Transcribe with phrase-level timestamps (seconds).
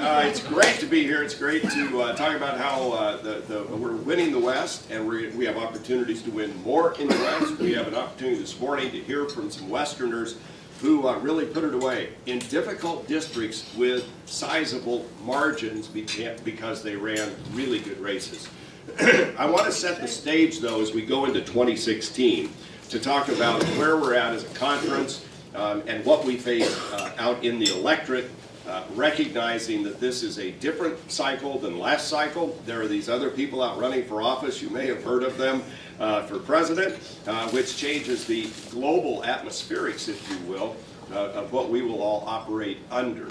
[0.00, 1.22] Uh, it's great to be here.
[1.22, 5.06] It's great to uh, talk about how uh, the, the, we're winning the West, and
[5.06, 7.58] we have opportunities to win more in the West.
[7.58, 10.38] We have an opportunity this morning to hear from some Westerners
[10.80, 17.34] who uh, really put it away in difficult districts with sizable margins because they ran
[17.52, 18.48] really good races.
[19.38, 22.50] I want to set the stage, though, as we go into 2016
[22.88, 27.12] to talk about where we're at as a conference um, and what we face uh,
[27.18, 28.30] out in the electorate
[28.66, 32.58] uh, recognizing that this is a different cycle than last cycle.
[32.66, 35.62] There are these other people out running for office, you may have heard of them,
[35.98, 40.76] uh, for president, uh, which changes the global atmospherics, if you will,
[41.12, 43.28] uh, of what we will all operate under.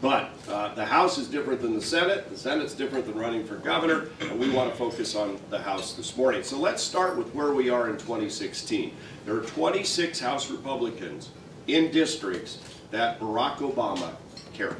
[0.00, 3.54] But uh, the House is different than the Senate, the Senate's different than running for
[3.54, 6.42] governor, and we want to focus on the House this morning.
[6.42, 8.92] So let's start with where we are in 2016.
[9.24, 11.30] There are 26 House Republicans
[11.68, 12.58] in districts
[12.90, 14.10] that Barack Obama
[14.62, 14.76] carried.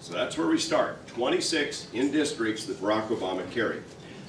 [0.00, 1.06] So that's where we start.
[1.08, 3.82] 26 in districts that Barack Obama carried.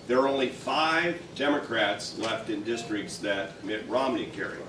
[0.08, 4.62] There are only five Democrats left in districts that Mitt Romney carried.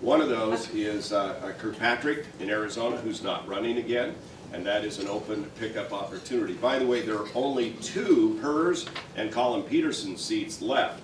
[0.00, 4.14] One of those is uh, uh, Kirkpatrick in Arizona, who's not running again,
[4.54, 6.54] and that is an open pickup opportunity.
[6.54, 11.02] By the way, there are only two hers and Collin Peterson seats left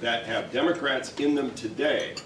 [0.00, 2.16] that have Democrats in them today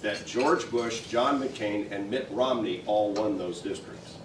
[0.00, 4.16] that George Bush, John McCain, and Mitt Romney all won those districts.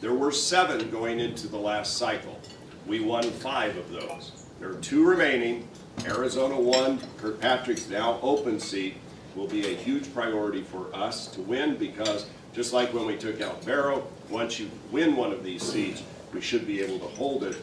[0.00, 2.38] There were seven going into the last cycle.
[2.86, 4.46] We one five of those.
[4.60, 5.68] There are two remaining.
[6.04, 7.00] Arizona won.
[7.16, 8.94] Kirkpatrick's now open seat
[9.34, 13.40] will be a huge priority for us to win because just like when we took
[13.40, 17.42] out Barrow, once you win one of these seats, we should be able to hold
[17.42, 17.56] it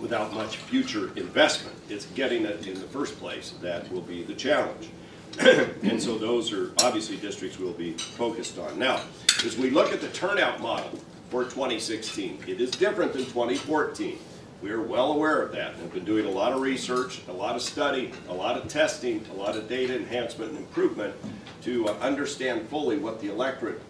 [0.00, 1.76] without much future investment.
[1.90, 4.88] It's getting it in the first place that will be the challenge.
[5.38, 8.78] and so those are obviously districts we'll be focused on.
[8.78, 9.02] Now,
[9.44, 10.98] as we look at the turnout model
[11.30, 14.18] for 2016, it is different than 2014.
[14.62, 17.32] We are well aware of that and have been doing a lot of research, a
[17.32, 21.14] lot of study, a lot of testing, a lot of data enhancement and improvement
[21.62, 23.82] to uh, understand fully what the electorate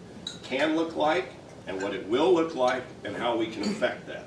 [0.43, 1.29] can look like
[1.67, 4.25] and what it will look like and how we can affect that.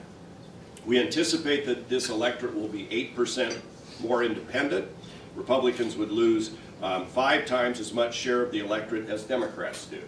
[0.86, 3.58] We anticipate that this electorate will be 8%
[4.00, 4.88] more independent.
[5.34, 10.00] Republicans would lose um, five times as much share of the electorate as Democrats do.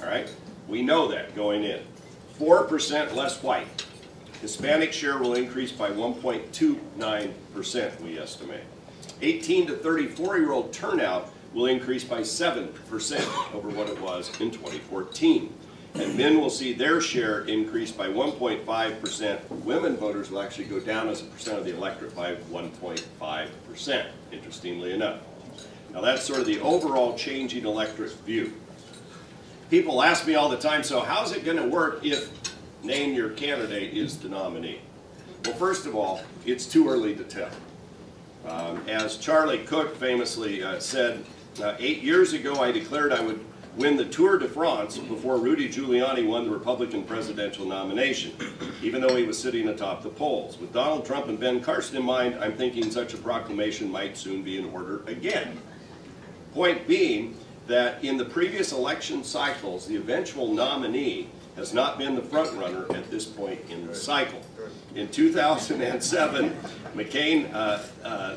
[0.00, 0.32] All right?
[0.68, 1.80] We know that going in.
[2.38, 3.84] 4% less white.
[4.40, 8.62] Hispanic share will increase by 1.29%, we estimate.
[9.22, 14.50] 18 to 34 year old turnout will increase by 7% over what it was in
[14.50, 15.52] 2014.
[15.94, 19.50] And men will see their share increase by 1.5%.
[19.64, 24.92] Women voters will actually go down as a percent of the electorate by 1.5%, interestingly
[24.92, 25.20] enough.
[25.92, 28.52] Now that's sort of the overall changing electorate view.
[29.74, 32.30] People ask me all the time, so how's it going to work if
[32.84, 34.80] name your candidate is the nominee?
[35.44, 37.50] Well, first of all, it's too early to tell.
[38.46, 41.24] Um, as Charlie Cook famously uh, said,
[41.60, 43.44] uh, eight years ago I declared I would
[43.76, 48.32] win the Tour de France before Rudy Giuliani won the Republican presidential nomination,
[48.80, 50.56] even though he was sitting atop the polls.
[50.56, 54.44] With Donald Trump and Ben Carson in mind, I'm thinking such a proclamation might soon
[54.44, 55.58] be in order again.
[56.52, 57.36] Point being
[57.66, 62.84] that in the previous election cycles, the eventual nominee has not been the front runner
[62.94, 64.40] at this point in the cycle.
[64.94, 66.50] In 2007,
[66.94, 68.36] McCain uh, uh,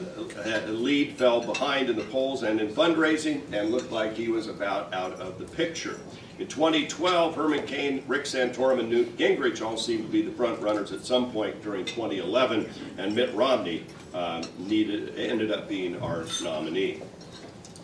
[0.67, 4.93] lead fell behind in the polls and in fundraising and looked like he was about
[4.93, 5.99] out of the picture.
[6.37, 10.61] In 2012, Herman Cain, Rick Santorum, and Newt Gingrich all seemed to be the front
[10.61, 16.25] runners at some point during 2011, and Mitt Romney uh, needed, ended up being our
[16.43, 17.01] nominee.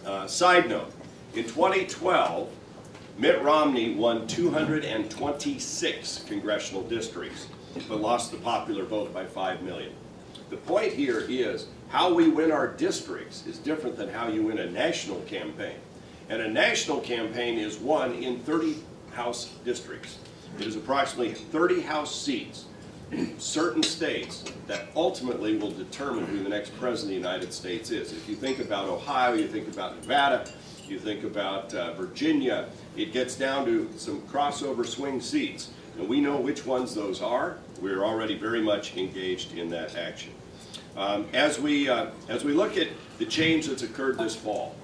[0.05, 0.91] Uh, side note,
[1.35, 2.49] in 2012,
[3.17, 7.47] Mitt Romney won 226 congressional districts,
[7.87, 9.93] but lost the popular vote by 5 million.
[10.49, 14.59] The point here is how we win our districts is different than how you win
[14.59, 15.77] a national campaign.
[16.29, 18.77] And a national campaign is won in 30
[19.11, 20.17] House districts.
[20.59, 22.65] It is approximately 30 House seats
[23.11, 27.91] in certain states that ultimately will determine who the next president of the United States
[27.91, 28.11] is.
[28.11, 30.51] If you think about Ohio, you think about Nevada,
[30.89, 35.71] you think about uh, Virginia, it gets down to some crossover swing seats.
[35.97, 37.57] And we know which ones those are.
[37.81, 40.33] We're already very much engaged in that action.
[40.95, 42.87] Um, as, we, uh, as we look at
[43.17, 44.75] the change that's occurred this fall,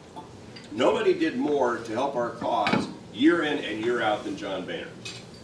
[0.72, 4.88] nobody did more to help our cause year in and year out than John Boehner.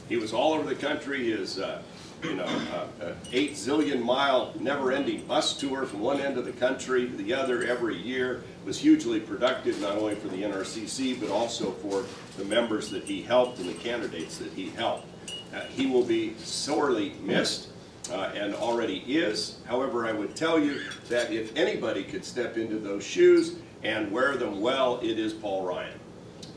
[0.07, 1.31] He was all over the country.
[1.31, 1.81] His, uh,
[2.23, 6.51] you know, uh, uh, eight zillion mile never-ending bus tour from one end of the
[6.51, 11.29] country to the other every year was hugely productive, not only for the NRCC, but
[11.29, 12.03] also for
[12.37, 15.07] the members that he helped and the candidates that he helped.
[15.53, 17.69] Uh, he will be sorely missed
[18.11, 19.57] uh, and already is.
[19.65, 24.35] However, I would tell you that if anybody could step into those shoes and wear
[24.35, 25.99] them well, it is Paul Ryan.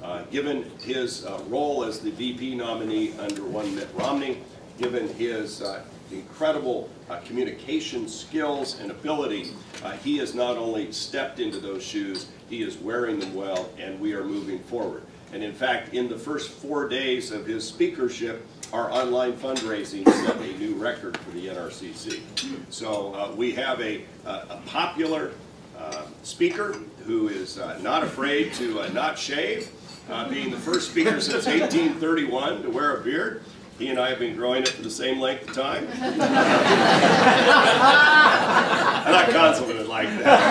[0.03, 4.39] Uh, given his uh, role as the VP nominee under one Mitt Romney,
[4.79, 9.51] given his uh, incredible uh, communication skills and ability,
[9.85, 14.01] uh, he has not only stepped into those shoes, he is wearing them well, and
[14.01, 15.03] we are moving forward.
[15.33, 20.37] And in fact, in the first four days of his speakership, our online fundraising set
[20.37, 22.21] a new record for the NRCC.
[22.71, 25.33] So uh, we have a, a popular
[25.79, 26.77] uh, speaker
[27.07, 29.71] who is uh, not afraid to uh, not shave,
[30.11, 33.43] uh, being the first speaker since 1831 to wear a beard.
[33.79, 35.87] He and I have been growing it for the same length of time.
[36.03, 36.19] I'm
[39.13, 40.49] not consummate like that.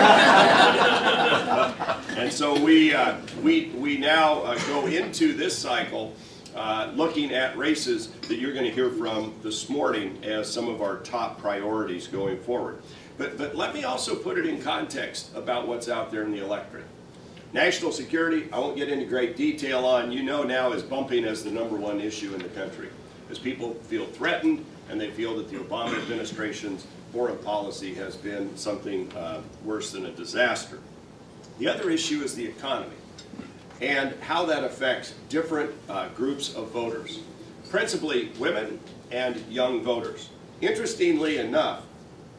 [2.16, 6.14] and so we, uh, we, we now uh, go into this cycle
[6.56, 10.80] uh, looking at races that you're going to hear from this morning as some of
[10.80, 12.80] our top priorities going forward.
[13.18, 16.42] But, but let me also put it in context about what's out there in the
[16.42, 16.86] electorate.
[17.52, 21.44] National security, I won't get into great detail on, you know now is bumping as
[21.44, 22.88] the number one issue in the country.
[23.30, 28.56] As people feel threatened and they feel that the Obama administration's foreign policy has been
[28.56, 30.78] something uh, worse than a disaster.
[31.58, 32.96] The other issue is the economy
[33.80, 37.20] and how that affects different uh, groups of voters,
[37.70, 38.80] principally women
[39.10, 40.30] and young voters.
[40.60, 41.84] Interestingly enough,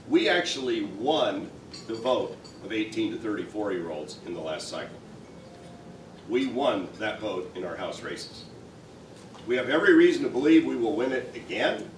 [0.09, 1.49] we actually won
[1.87, 4.95] the vote of 18 to 34 year olds in the last cycle.
[6.27, 8.43] We won that vote in our House races.
[9.47, 11.89] We have every reason to believe we will win it again,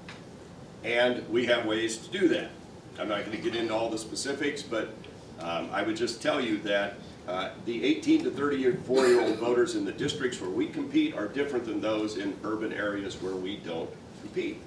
[0.83, 2.51] and we have ways to do that.
[2.99, 4.93] I'm not going to get into all the specifics, but
[5.39, 6.95] um, I would just tell you that
[7.27, 11.27] uh, the 18 to 34 year old voters in the districts where we compete are
[11.27, 13.89] different than those in urban areas where we don't
[14.21, 14.59] compete.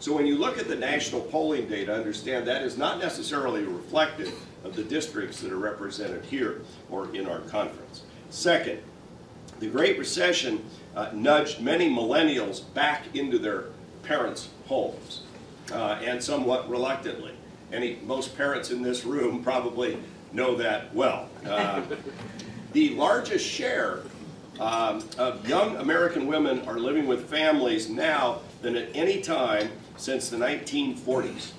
[0.00, 4.32] So when you look at the national polling data, understand that is not necessarily reflective
[4.64, 8.02] of the districts that are represented here or in our conference.
[8.30, 8.80] Second,
[9.60, 10.64] the Great Recession
[10.96, 13.66] uh, nudged many millennials back into their
[14.02, 15.22] parents' homes,
[15.70, 17.32] uh, and somewhat reluctantly.
[17.72, 19.98] Any, most parents in this room probably
[20.32, 21.28] know that well.
[21.46, 21.82] Uh,
[22.72, 24.00] the largest share
[24.58, 30.28] um, of young American women are living with families now than at any time since
[30.30, 31.52] the 1940s.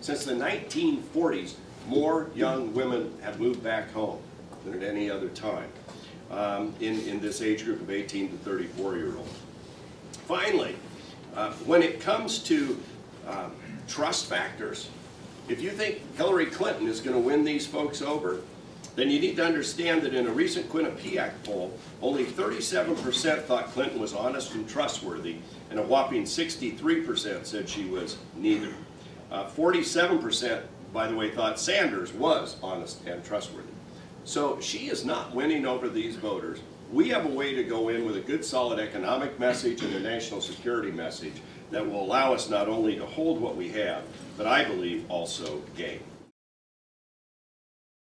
[0.00, 1.54] Since the 1940s,
[1.86, 4.18] more young women have moved back home
[4.64, 5.70] than at any other time
[6.30, 9.38] um, in, in this age group of 18 to 34 year olds.
[10.26, 10.76] Finally,
[11.34, 12.78] uh, when it comes to
[13.26, 13.52] um,
[13.88, 14.90] trust factors,
[15.48, 18.40] if you think Hillary Clinton is going to win these folks over,
[18.96, 24.00] then you need to understand that in a recent Quinnipiac poll, only 37% thought Clinton
[24.00, 25.36] was honest and trustworthy,
[25.70, 28.72] and a whopping 63% said she was neither.
[29.32, 30.60] 47%, uh,
[30.92, 33.68] by the way, thought Sanders was honest and trustworthy.
[34.24, 36.60] So she is not winning over these voters.
[36.92, 40.00] We have a way to go in with a good solid economic message and a
[40.00, 41.40] national security message
[41.70, 44.02] that will allow us not only to hold what we have,
[44.36, 46.00] but I believe also gain.